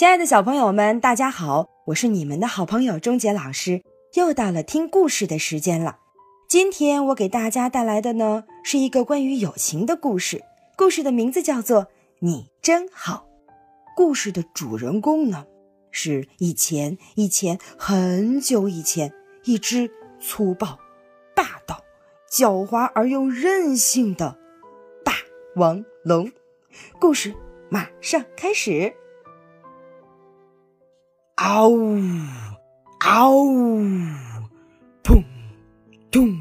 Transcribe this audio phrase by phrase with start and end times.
[0.00, 3.82] 亲爱的小朋友们，大家好，我是你们的好朋友钟杰老师。
[4.14, 5.98] 又到了听故事的时间了。
[6.48, 10.42] 今天我给大家带来的呢，是一个关于友情的故事。
[10.74, 11.82] 故事的名字叫做
[12.20, 13.26] 《你真好》。
[13.94, 15.44] 故事的主人公呢，
[15.90, 19.12] 是以前以前很久以前
[19.44, 20.78] 一只粗暴、
[21.36, 21.78] 霸道、
[22.32, 24.38] 狡猾而又任性的
[25.04, 25.12] 霸
[25.56, 26.32] 王龙。
[26.98, 27.34] 故事
[27.68, 28.94] 马上开始。
[31.42, 31.98] 嗷呜，
[32.98, 33.80] 嗷呜，
[35.02, 35.24] 砰，
[36.10, 36.38] 咚，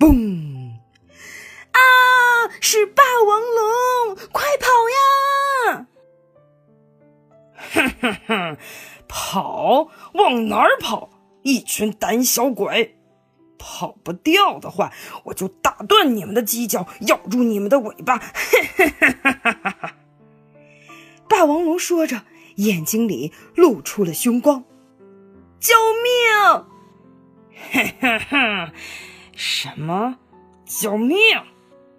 [0.00, 0.72] 嘣！
[1.70, 1.78] 啊，
[2.60, 4.66] 是霸王龙，快跑
[5.70, 5.86] 呀！
[7.72, 8.56] 哼哼哼，
[9.06, 11.08] 跑往哪儿跑？
[11.44, 12.98] 一群胆小鬼！
[13.58, 14.92] 跑不掉的话，
[15.26, 18.18] 我就打断你们的犄角，咬住你们的尾巴！
[18.18, 18.24] 哈
[18.76, 19.94] 哈哈哈哈！
[21.28, 22.22] 霸王龙说着。
[22.56, 24.64] 眼睛里露出了凶光，
[25.58, 26.66] 救命！
[29.34, 30.18] 什么？
[30.64, 31.18] 救命？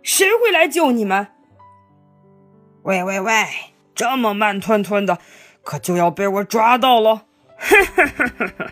[0.04, 1.28] 谁会来救你们？
[2.84, 3.46] 喂喂喂！
[3.94, 5.20] 这么慢吞吞的，
[5.64, 7.26] 可就要被我抓到了！
[7.58, 8.64] 嘿嘿嘿嘿嘿！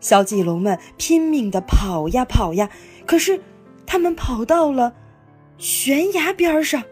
[0.00, 2.70] 小棘龙们拼命的跑呀跑呀，
[3.06, 3.42] 可是
[3.86, 4.94] 他们跑到了
[5.58, 6.82] 悬崖边上。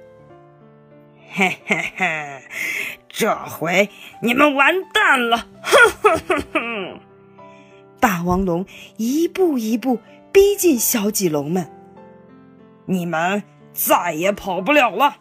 [1.31, 2.43] 嘿嘿嘿，
[3.13, 3.91] 这回
[4.23, 5.47] 你们完蛋了！
[5.63, 7.01] 哼哼哼哼！
[8.01, 8.65] 霸王龙
[8.97, 10.01] 一步一步
[10.33, 11.71] 逼近小棘龙们，
[12.87, 13.43] 你们
[13.75, 15.19] 再也跑不了了！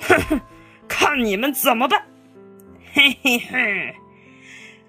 [0.00, 0.40] 哼哼，
[0.86, 2.02] 看你们怎么办！
[2.92, 3.94] 嘿嘿嘿！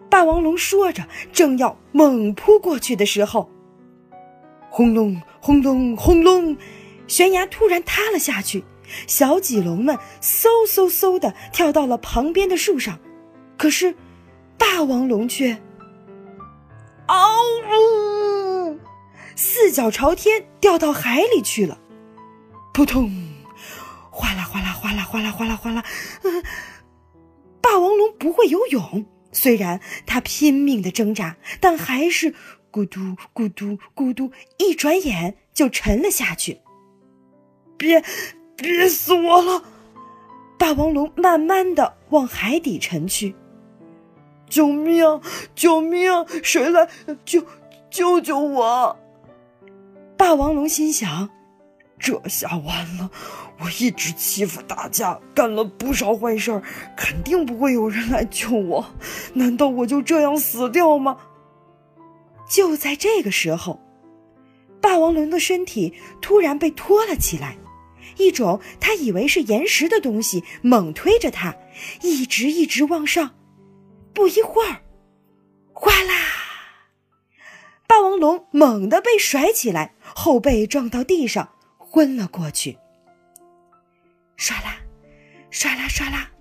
[0.10, 3.50] 霸王龙说着，正要猛扑过去的时候，
[4.70, 6.58] 轰隆轰隆轰隆，
[7.08, 8.66] 悬崖突然塌了下去。
[9.08, 13.00] 小棘龙们嗖嗖嗖的跳到了旁边的树上，
[13.58, 13.96] 可是，
[14.58, 15.62] 霸王龙却，
[17.08, 17.16] 嗷
[18.70, 18.80] 呜，
[19.36, 21.80] 四脚朝天掉到海里去了，
[22.74, 23.12] 扑通，
[24.10, 25.84] 哗啦哗啦哗啦哗啦哗啦哗啦。
[27.62, 32.34] 霸王龙不会游泳，虽然它拼命的挣扎，但还是
[32.72, 36.60] 咕嘟咕嘟咕嘟，一转眼就沉了下去。
[37.78, 38.04] 别。
[38.62, 39.64] 憋死我了！
[40.58, 43.36] 霸王龙慢慢的往海底沉去。
[44.48, 45.20] 救命！
[45.56, 46.26] 救命！
[46.44, 46.88] 谁来
[47.26, 47.44] 救
[47.90, 48.98] 救救我？
[50.16, 51.30] 霸王龙心想：
[51.98, 53.10] 这下完了！
[53.60, 56.64] 我一直欺负大家，干了不少坏事儿，
[56.98, 58.86] 肯定不会有人来救我。
[59.34, 61.18] 难道我就这样死掉吗？
[62.50, 63.80] 就在这个时候，
[64.82, 67.58] 霸王龙的身体突然被拖了起来。
[68.18, 71.56] 一种他以为是岩石的东西猛推着他，
[72.02, 73.36] 一直一直往上。
[74.14, 74.82] 不一会儿，
[75.74, 76.14] 哗啦！
[77.88, 82.78] 霸王龙猛地被甩起来，后背撞到地上，昏了过去。
[84.38, 84.78] 唰啦，
[85.52, 86.32] 唰啦，唰啦！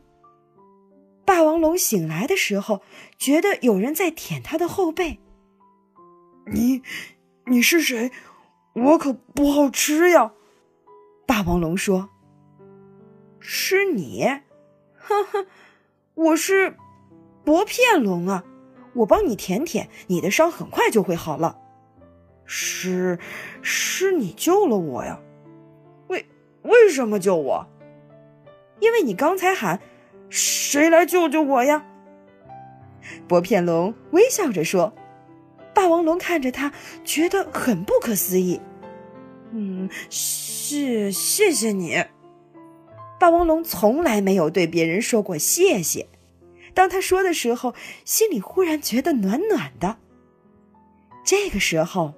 [1.25, 2.83] 霸王龙醒来的时候，
[3.19, 5.21] 觉得有人在舔他的后背。
[6.53, 6.83] 你，
[7.47, 8.11] 你是谁？
[8.75, 10.33] 我可不好吃呀！
[11.31, 12.09] 霸王龙说
[13.39, 14.25] ：“是你，
[14.97, 15.47] 哈哈，
[16.15, 16.75] 我是
[17.45, 18.45] 薄片龙啊！
[18.95, 21.57] 我帮你舔舔，你的伤很快就会好了。
[22.45, 23.21] 是，
[23.63, 25.21] 是你救了我呀？
[26.09, 26.27] 为
[26.63, 27.65] 为什么救我？
[28.81, 29.81] 因为你刚才喊
[30.29, 31.87] ‘谁来救救我呀’。”
[33.29, 34.93] 薄片龙微笑着说。
[35.73, 36.73] 霸王龙看着他，
[37.05, 38.61] 觉得很不可思议。
[39.53, 39.89] 嗯。
[40.73, 42.05] 是谢谢你，
[43.19, 46.09] 霸王龙从来没有对别人说过谢谢。
[46.75, 49.97] 当他说的时候，心里忽然觉得暖暖的。
[51.25, 52.15] 这个时候，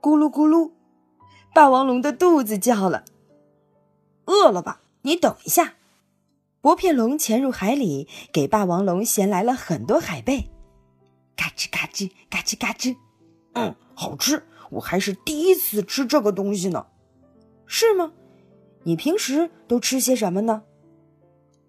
[0.00, 0.70] 咕噜咕噜，
[1.52, 3.04] 霸王龙的肚子叫了，
[4.24, 4.80] 饿了吧？
[5.02, 5.74] 你等一下。
[6.62, 10.48] 薄片龙潜入海里，给霸王龙衔来了很多海贝，
[11.36, 12.96] 嘎吱嘎吱嘎吱嘎吱，
[13.52, 16.86] 嗯，好吃，我还是第一次吃这个东西呢。
[17.68, 18.12] 是吗？
[18.84, 20.62] 你平时都吃些什么呢？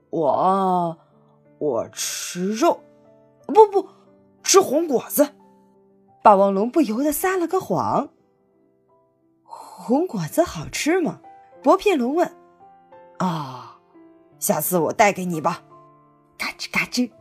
[0.10, 0.98] 我，
[1.60, 2.82] 我吃肉，
[3.46, 3.90] 不不，
[4.42, 5.36] 吃红果子。
[6.24, 8.10] 霸王龙不由得撒了个谎。
[9.44, 11.22] 红果子好吃吗？
[11.62, 12.34] 薄片龙问。
[13.18, 13.80] 啊，
[14.40, 15.64] 下次我带给你吧。
[16.38, 17.12] 嘎吱嘎吱。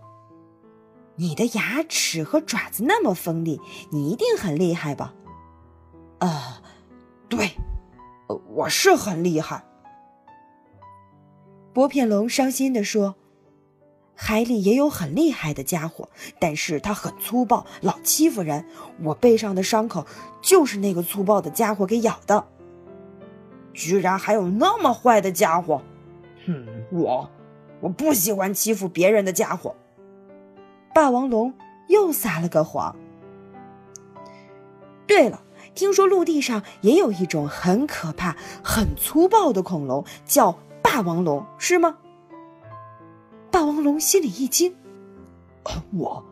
[1.17, 3.61] 你的牙齿和爪子那么锋利，
[3.91, 5.13] 你一定很厉害吧？
[6.21, 6.63] 啊，
[7.29, 7.51] 对。
[8.29, 9.65] 我是很厉害，
[11.73, 13.15] 薄片龙伤心的说
[14.15, 16.09] ：“海里也有很厉害的家伙，
[16.39, 18.67] 但是他很粗暴，老欺负人。
[19.05, 20.07] 我背上的伤口
[20.43, 22.47] 就是那个粗暴的家伙给咬的。
[23.73, 25.81] 居然还有那么坏的家伙！
[26.47, 27.31] 哼，我
[27.81, 29.75] 我不喜欢欺负别人的家伙。
[30.95, 31.55] 霸王龙
[31.87, 32.97] 又撒了个谎。
[35.07, 35.41] 对了，
[35.75, 41.99] 听说陆地上也有一种很可怕、很粗暴的恐龙，叫霸王龙，是吗？
[43.51, 44.75] 霸王龙心里一惊，
[45.97, 46.25] 我，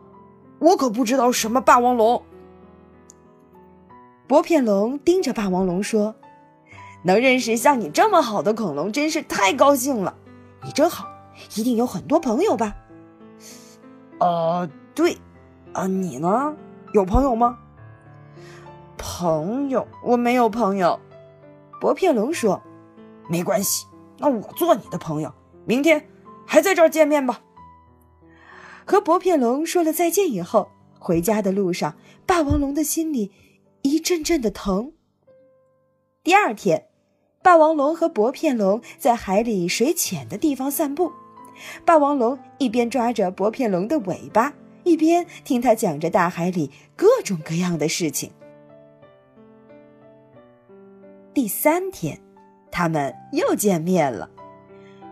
[0.59, 2.23] 我可不知道什么霸王龙。
[4.27, 6.15] 薄片龙盯着霸王龙说
[7.03, 10.15] ：“能认识像你这么好的恐龙，真是太高兴了。
[10.63, 11.07] 你真好，
[11.55, 12.75] 一定有很多朋友吧
[14.19, 15.17] ？”“呃，对，
[15.73, 16.55] 啊，你呢？
[16.93, 17.57] 有朋友吗
[19.19, 20.99] ？”“朋友，我没有朋友。”
[21.81, 22.61] 薄片龙说
[23.27, 23.87] ：“没关系，
[24.19, 25.33] 那我做你的朋友。
[25.65, 26.07] 明天。”
[26.45, 27.41] 还在这儿见面吧。
[28.85, 30.69] 和薄片龙说了再见以后，
[30.99, 33.31] 回家的路上，霸王龙的心里
[33.81, 34.93] 一阵阵的疼。
[36.23, 36.87] 第二天，
[37.41, 41.11] 霸王龙和薄片龙在海里水浅的地方散步。
[41.83, 44.53] 霸王龙一边抓着薄片龙的尾巴，
[44.83, 48.31] 一边听他讲着大海里各种各样的事情。
[51.37, 52.19] 第三天，
[52.71, 54.27] 他们又见面了。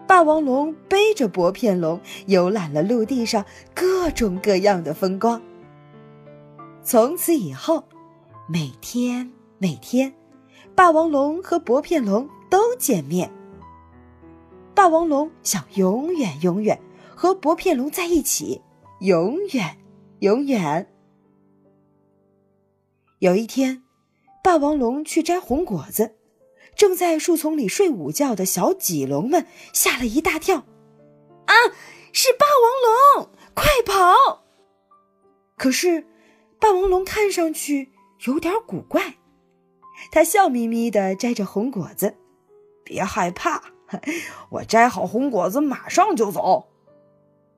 [0.07, 3.45] 霸王龙背着薄片龙游览了陆地上
[3.75, 5.39] 各种各样的风光。
[6.81, 7.83] 从此以后，
[8.49, 10.11] 每天每天，
[10.73, 13.31] 霸王龙和薄片龙都见面。
[14.73, 16.81] 霸王龙想永远永远
[17.15, 18.63] 和薄片龙在一起，
[18.99, 19.77] 永远
[20.21, 20.87] 永远。
[23.19, 23.83] 有一天，
[24.45, 26.17] 霸王龙去摘红果子。
[26.75, 30.57] 正在树丛里睡午觉的小棘龙们吓了一大跳，
[31.47, 31.53] 啊，
[32.13, 33.31] 是霸王龙！
[33.55, 34.43] 快跑！
[35.57, 36.05] 可是，
[36.59, 37.89] 霸王龙看上去
[38.27, 39.15] 有点古怪，
[40.11, 42.15] 他笑眯眯的摘着红果子，
[42.83, 43.63] 别害怕，
[44.51, 46.67] 我摘好红果子马上就走。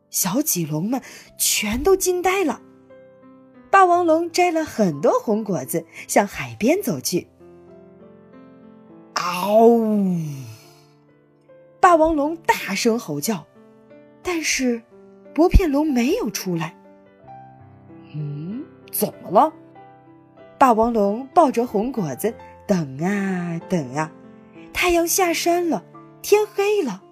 [0.09, 1.01] 小棘龙们
[1.37, 2.61] 全都惊呆了。
[3.77, 7.27] 霸王龙摘了很多红果子，向海边走去。
[9.13, 10.17] 嗷！
[11.79, 13.45] 霸王龙大声吼叫，
[14.23, 14.81] 但是
[15.35, 16.75] 薄片龙没有出来。
[18.15, 19.53] 嗯，怎么了？
[20.57, 22.33] 霸王龙抱着红果子
[22.65, 24.11] 等啊等啊，
[24.73, 25.83] 太阳下山了，
[26.23, 27.03] 天黑了。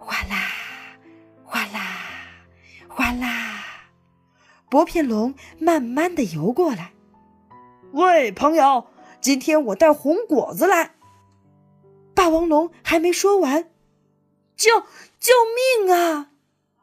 [0.00, 0.48] 哗啦，
[1.44, 1.80] 哗啦，
[2.88, 3.57] 哗啦，
[4.70, 6.92] 薄片龙慢慢的游过来。
[7.92, 8.86] 喂，朋友。
[9.20, 10.94] 今天我带红果子来。
[12.14, 13.68] 霸王龙还没说完，
[14.56, 14.70] 救
[15.18, 15.32] 救
[15.84, 16.30] 命啊！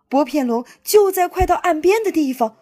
[0.09, 2.57] 薄片龙就在快到岸边的地方，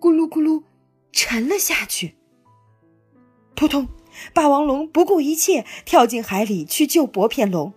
[0.00, 0.64] 咕噜咕噜
[1.12, 2.16] 沉了下去。
[3.54, 3.86] 扑通！
[4.34, 7.72] 霸王龙不顾一切跳进海里去救薄片龙。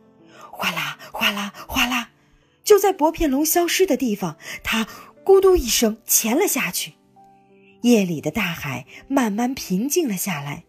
[0.51, 2.09] 哗啦哗啦哗啦！
[2.63, 4.87] 就在薄片龙消失的地方，它
[5.25, 6.93] 咕嘟一声潜了下去。
[7.81, 10.65] 夜里的大海慢慢平静了下来。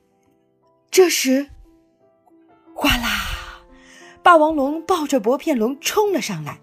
[0.91, 1.51] 这时，
[2.75, 3.65] 哗啦！
[4.23, 6.61] 霸王龙抱着薄片龙冲了上来。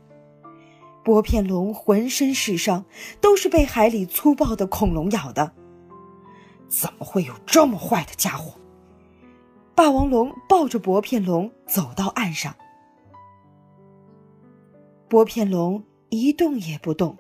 [1.04, 2.86] 薄片龙浑身是伤，
[3.20, 5.54] 都是被海里粗暴的恐龙咬的。
[6.68, 8.60] 怎么会有这么坏的家伙？
[9.76, 12.56] 霸王龙抱着薄片龙走到岸上。
[15.08, 17.18] 薄片龙一动也不动。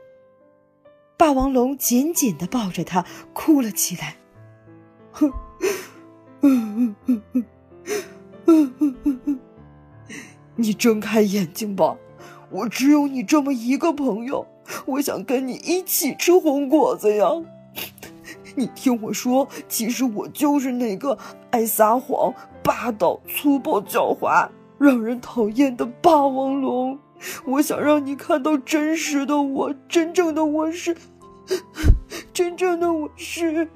[1.19, 4.15] 霸王龙紧紧的抱着它，哭了起来。
[5.11, 5.29] 哼。
[10.55, 11.97] 你睁开眼睛吧，
[12.49, 14.47] 我只有你这么一个朋友，
[14.85, 17.29] 我想跟你一起吃红果子呀。
[18.55, 21.17] 你听我说，其实我就是那个
[21.51, 22.33] 爱撒谎、
[22.63, 24.47] 霸道、粗暴、狡猾、
[24.77, 26.97] 让人讨厌的霸王龙。
[27.45, 30.95] 我想让你看到真实的我，真正的我是，
[32.33, 33.69] 真正的我是。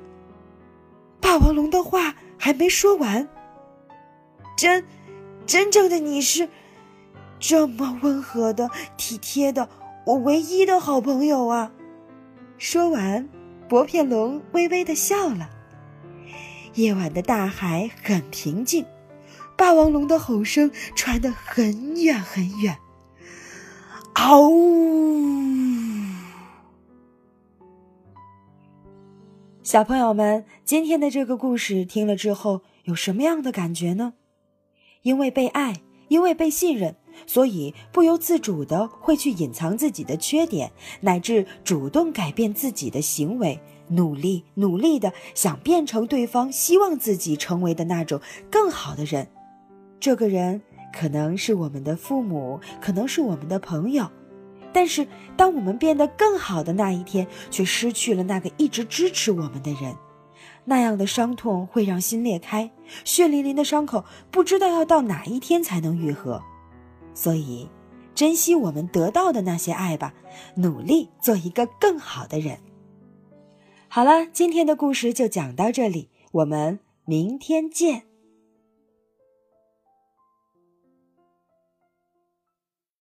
[1.20, 2.16] 霸王龙的话。
[2.36, 3.30] 还没说完，
[4.58, 4.84] 真
[5.46, 6.50] 真正的你是
[7.40, 9.70] 这么温和的、体贴的，
[10.06, 11.72] 我唯一的好朋友啊！
[12.58, 13.30] 说完，
[13.70, 15.50] 薄片龙微微的笑了。
[16.74, 18.86] 夜晚的大海很平静，
[19.56, 22.78] 霸王龙的吼声传得很远很远。
[24.26, 25.26] 嗷呜！
[29.64, 34.14] 小朋友们，今天的这个故事听了之后有什么样的感觉呢？
[35.02, 36.96] 因为被爱，因为被信任，
[37.28, 49.28] 所以不由自主的会去隐藏自己的缺点，乃至主动改变自己的行为，努力努力的想变成对方希望自己成为的那种更好的人。
[50.00, 50.62] 这个人
[50.94, 54.10] 可能是我们的父母，可能是我们的朋友，
[54.72, 59.96] 但是当我们变得更好的那一天，却失去了那个一直支持我们的人，
[60.66, 62.72] 那样的伤痛会让心裂开，
[63.04, 66.42] 血淋淋的伤口不知道要到哪一天才能愈合。
[67.16, 67.70] 所以，
[68.16, 70.14] 珍惜我们得到的那些爱吧，
[70.56, 72.60] 努力做一个更好的人。
[73.88, 78.13] 好了，今天的故事就讲到这里，我们明天见。